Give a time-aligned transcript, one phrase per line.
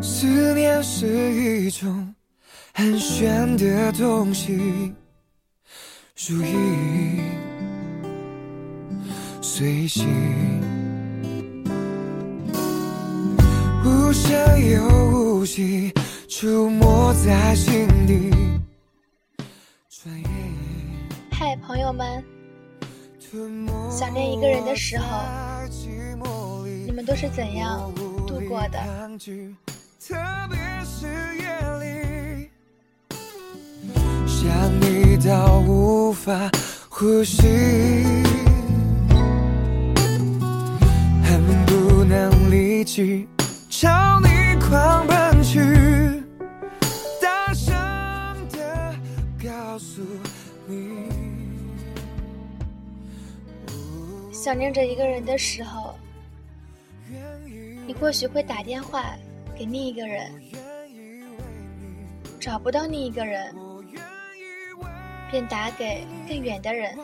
[0.00, 2.14] 思念是一种
[2.74, 4.92] 很玄的东西，
[6.28, 7.22] 如影
[9.40, 10.06] 随形，
[13.84, 15.92] 无声又无息，
[16.28, 18.30] 出没在心底。
[21.32, 22.24] 嗨，朋友们，
[23.90, 25.04] 想念一个人的时候
[26.86, 27.92] 你们都是怎样
[28.40, 28.78] 度过的？
[28.78, 29.54] 抗拒
[30.06, 30.14] 特
[30.48, 31.44] 别是夜
[31.80, 32.50] 里，
[34.26, 34.48] 想
[34.80, 36.50] 你到无法
[36.88, 37.46] 呼吸，
[41.22, 43.28] 恨不能立即
[43.68, 44.28] 朝你
[44.60, 46.22] 狂奔去，
[47.20, 47.74] 大声
[48.52, 48.94] 的
[49.42, 50.00] 告诉
[50.66, 51.08] 你。
[54.32, 55.89] 想念着一个人的时候，
[57.90, 59.16] 你或许会打电话
[59.58, 60.30] 给另一个人，
[62.38, 63.52] 找不到另一个人，
[65.28, 66.96] 便打给更远的人。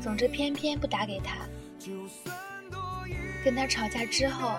[0.00, 1.38] 总之，偏偏不打给他。
[3.44, 4.54] 跟他吵架之后，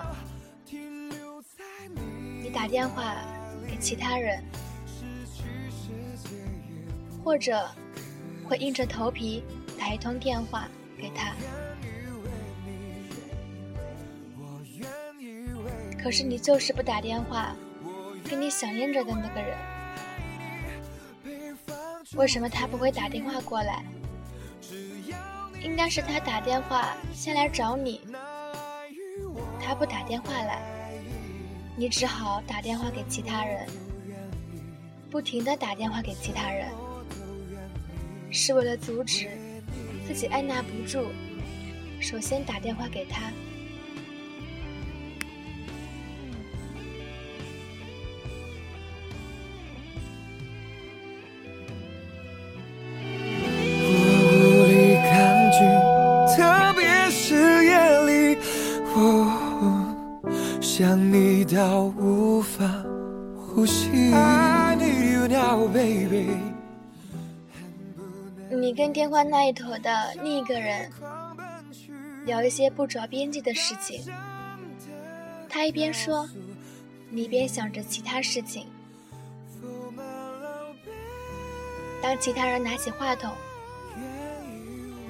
[2.42, 3.16] 你打电话
[3.66, 4.44] 给其他人，
[7.24, 7.66] 或者
[8.44, 9.42] 会硬着头皮
[9.78, 11.34] 打一通电话给他。
[16.06, 17.52] 可是你就是不打电话
[18.24, 19.58] 给你想念着的那个人，
[22.14, 23.82] 为什么他不会打电话过来？
[25.60, 28.02] 应该是他打电话先来找你，
[29.60, 30.62] 他不打电话来，
[31.76, 33.66] 你只好打电话给其他人，
[35.10, 36.68] 不停的打电话给其他人，
[38.30, 39.28] 是为了阻止
[40.06, 41.04] 自己按捺不住，
[42.00, 43.32] 首先打电话给他。
[60.78, 62.84] 想你到无法
[63.34, 64.12] 呼吸。
[64.12, 66.36] I need you now, baby。
[68.50, 70.92] 你跟电话那一头的另一个人
[72.26, 74.02] 聊一些不着边际的事情，
[75.48, 76.28] 他一边说，
[77.08, 78.66] 你一边想着其他事情。
[82.02, 83.32] 当其他人拿起话筒，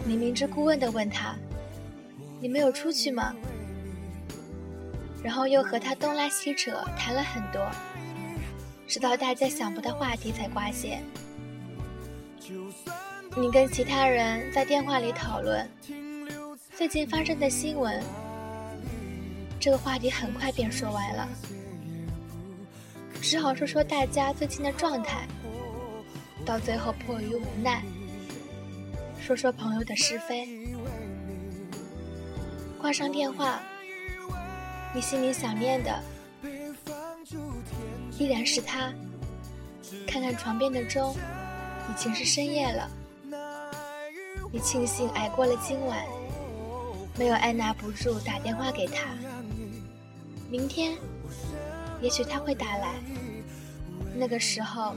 [0.05, 1.35] 你明知故问的问他
[2.39, 3.35] ：“你没有出去吗？”
[5.27, 7.69] 然后又和他东拉西扯谈了很多，
[8.87, 11.03] 直到大家想不到话题才挂线。
[13.37, 15.69] 你跟其他人在电话里讨论
[16.77, 18.01] 最近发生的新闻，
[19.59, 21.29] 这个话题很快便说完了，
[23.21, 25.27] 只好说说大家最近的状态，
[26.45, 27.83] 到最后迫于无奈，
[29.21, 30.49] 说说朋友的是非。
[32.81, 33.61] 挂上电话，
[34.97, 36.03] 你心里想念的
[38.19, 38.91] 依然是他。
[40.07, 41.15] 看看床边的钟，
[41.91, 42.91] 已经是深夜了。
[44.51, 46.03] 你庆幸挨过了今晚，
[47.19, 49.15] 没有按捺不住打电话给他。
[50.51, 50.97] 明天，
[52.01, 52.95] 也许他会打来，
[54.15, 54.95] 那个时候，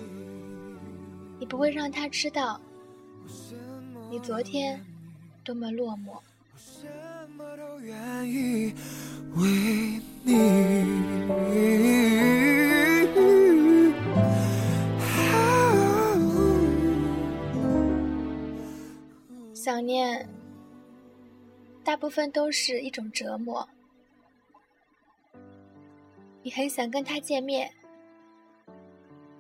[1.42, 2.58] 你不会让他知道，
[4.10, 4.82] 你昨天
[5.44, 6.18] 多么落寞。
[6.60, 6.86] 什
[7.38, 7.96] 么都愿
[8.30, 8.74] 意
[9.36, 10.60] 为你。
[19.54, 20.28] 想念，
[21.84, 23.68] 大部分都是一种折磨。
[26.42, 27.72] 你很想跟他见面，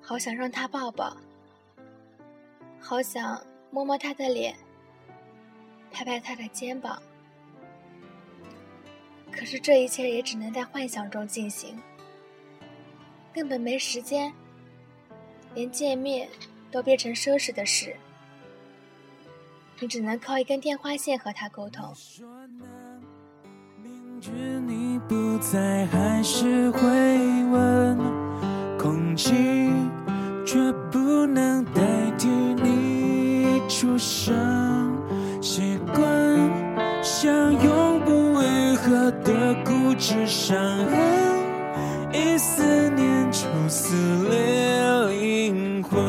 [0.02, 1.18] 好想让他抱抱，
[2.80, 3.42] 好想
[3.72, 4.56] 摸摸他的脸，
[5.92, 7.02] 拍拍他的肩膀。
[9.40, 11.74] 可是这一切也只能在幻想中进行，
[13.34, 14.34] 根本没时间，
[15.56, 16.28] 连见面
[16.70, 17.96] 都变成奢侈的事。
[19.80, 21.96] 你只能靠一根电话线和他沟通。
[23.82, 24.30] 明知
[24.68, 26.82] 你不在，还是会
[27.46, 27.98] 问，
[28.78, 29.32] 空气
[30.46, 30.60] 却
[30.92, 34.49] 不能代替你出声。
[40.00, 46.00] 的固执伤痕，一思念就撕裂灵魂。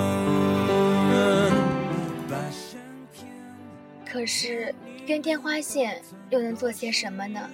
[4.07, 6.01] 可是，一根电话线
[6.31, 7.51] 又能做些什么呢？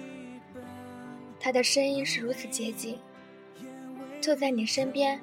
[1.39, 2.99] 他的声音是如此接近，
[4.21, 5.19] 就在你身边，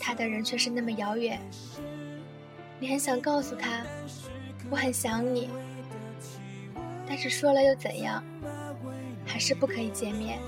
[0.00, 1.38] 他的人却是那么遥远。
[2.80, 3.82] 你很想告诉他，
[4.68, 5.48] 我很想你，
[7.06, 8.22] 但是说了又怎样？
[9.26, 10.38] 还是不可以见面。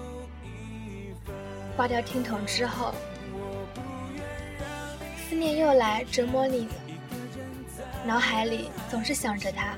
[1.77, 2.95] 挂掉听筒之后，
[5.29, 6.69] 思念又来折磨你，
[8.05, 9.75] 脑海里总是想着他。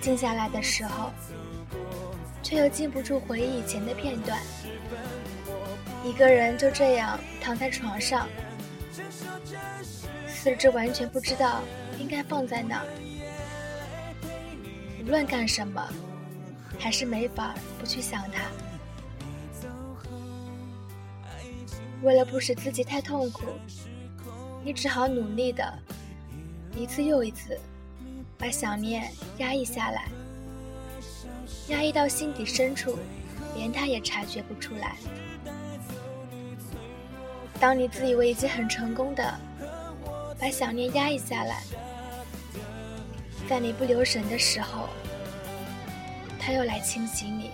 [0.00, 1.10] 静下来的时候，
[2.42, 4.38] 却又禁不住回忆以前的片段。
[6.04, 8.28] 一个人就这样躺在床上，
[10.28, 11.62] 四肢完全不知道
[11.98, 12.84] 应该放在哪。
[15.02, 15.82] 无论干什么，
[16.78, 18.42] 还是没法不去想他。
[22.02, 23.44] 为了不使自己太痛苦，
[24.62, 25.78] 你只好努力的，
[26.76, 27.58] 一次又一次。
[28.36, 30.08] 把想念压抑下来，
[31.68, 32.98] 压抑到心底深处，
[33.54, 34.96] 连他也察觉不出来。
[37.58, 39.34] 当你自以为已经很成功的
[40.38, 41.62] 把想念压抑下来，
[43.48, 44.88] 在你不留神的时候，
[46.44, 47.50] 他又来清洗你。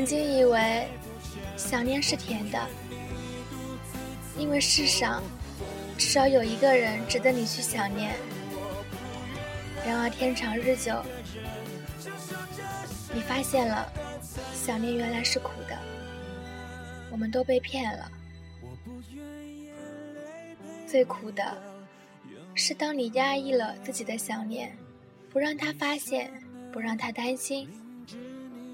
[0.00, 0.88] 曾经以为
[1.58, 2.58] 想念是甜的，
[4.38, 5.22] 因为世上
[5.98, 8.14] 至少有一个人值得你去想念。
[9.86, 11.04] 然而天长日久，
[13.12, 13.92] 你发现了
[14.54, 15.76] 想念原来是苦的，
[17.10, 18.10] 我们都被骗了。
[20.86, 21.58] 最苦的
[22.54, 24.74] 是当你压抑了自己的想念，
[25.30, 26.32] 不让他发现，
[26.72, 27.68] 不让他担心。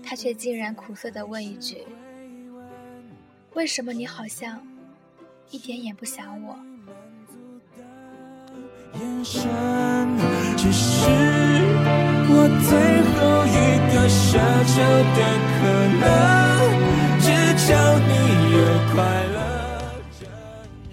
[0.08, 1.78] 他却竟然苦涩地问一句
[3.54, 4.64] ：“为什么你好像
[5.50, 6.56] 一点也不想我？”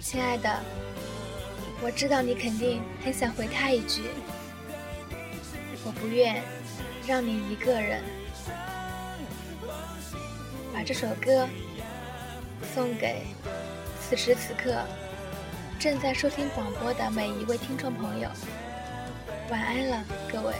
[0.00, 0.60] 亲爱的，
[1.80, 4.02] 我知道你肯定很想回他一句
[5.86, 6.42] ：“我不愿
[7.06, 8.02] 让你一个人。”
[10.74, 11.48] 把这首歌
[12.74, 13.22] 送给
[14.00, 14.82] 此时此刻
[15.78, 18.28] 正在收听广播的每一位听众朋友，
[19.50, 20.54] 晚安了，各位。